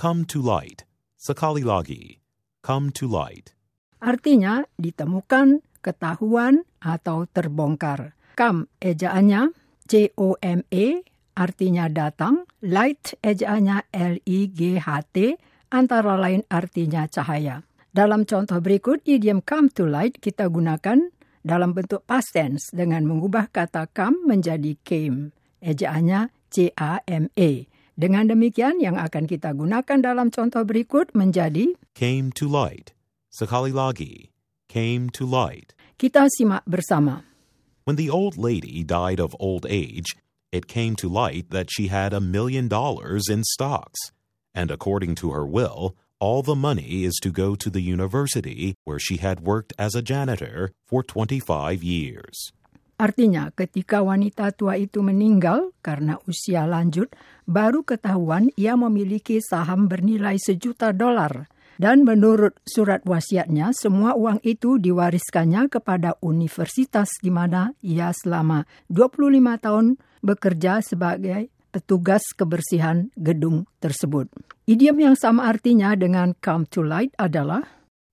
[0.00, 0.88] Come to light.
[1.20, 2.16] Sekali lagi.
[2.64, 3.52] Come to light.
[4.00, 8.16] Artinya ditemukan, ketahuan, atau terbongkar.
[8.32, 9.52] Come ejaannya
[9.84, 11.04] C-O-M-E
[11.36, 15.16] artinya datang, light ejaannya L-I-G-H-T
[15.68, 17.60] antara lain artinya cahaya.
[17.92, 21.12] Dalam contoh berikut, idiom come to light kita gunakan
[21.44, 25.36] dalam bentuk past tense dengan mengubah kata come menjadi came.
[25.60, 27.69] Ejaannya C-A-M-E.
[28.00, 32.96] Dengan demikian, yang akan kita gunakan dalam contoh berikut menjadi Came to light.
[33.28, 34.32] Sekali lagi.
[34.72, 35.76] Came to light.
[36.00, 37.28] kita simak bersama.
[37.84, 40.16] When the old lady died of old age,
[40.48, 44.00] it came to light that she had a million dollars in stocks.
[44.56, 48.96] And according to her will, all the money is to go to the university where
[48.96, 52.48] she had worked as a janitor for 25 years.
[53.00, 57.08] Artinya, ketika wanita tua itu meninggal karena usia lanjut,
[57.48, 61.48] baru ketahuan ia memiliki saham bernilai sejuta dolar.
[61.80, 69.64] Dan menurut surat wasiatnya, semua uang itu diwariskannya kepada universitas di mana ia selama 25
[69.64, 69.86] tahun
[70.20, 74.28] bekerja sebagai petugas kebersihan gedung tersebut.
[74.68, 77.64] Idiom yang sama artinya dengan come to light adalah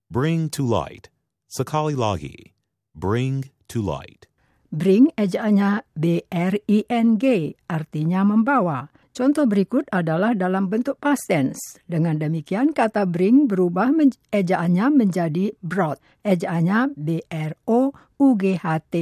[0.08, 1.12] Bring to light.
[1.52, 2.56] Sekali lagi.
[2.96, 4.24] Bring to light.
[4.68, 7.24] Bring ejaannya B-R-I-N-G,
[7.72, 8.92] artinya membawa.
[9.16, 11.80] Contoh berikut adalah dalam bentuk past tense.
[11.88, 15.98] Dengan demikian, kata bring berubah men ejaannya menjadi brought.
[16.20, 18.94] Ejaannya B-R-O-U-G-H-T.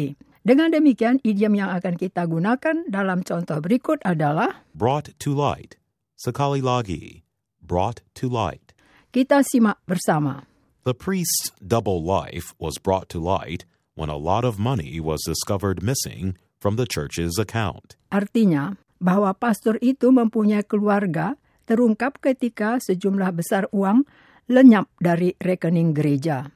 [0.47, 5.75] Dengan demikian, idiom yang akan kita gunakan dalam contoh berikut adalah Brought to light.
[6.15, 7.27] Sekali lagi.
[7.59, 8.73] Brought to light.
[9.17, 10.45] kita simak bersama.
[10.85, 15.83] The priest's double life was brought to light when a lot of money was discovered
[15.83, 17.97] missing from the church's account.
[18.13, 21.37] Artinya, bahwa pastor itu mempunyai keluarga
[21.67, 24.07] terungkap ketika sejumlah besar uang
[24.47, 26.53] lenyap dari rekening gereja.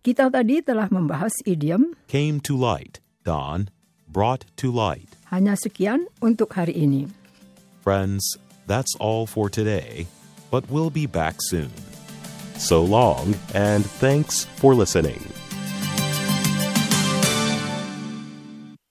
[0.00, 3.00] Kita tadi telah membahas idiom, Came to light.
[3.24, 3.70] Dawn.
[4.10, 5.14] Brought to light.
[5.30, 7.06] hanya sekian untuk hari ini.
[7.86, 8.26] Friends,
[8.66, 10.10] that's all for today,
[10.50, 11.70] but we'll be back soon.
[12.58, 15.22] So long, and thanks for listening.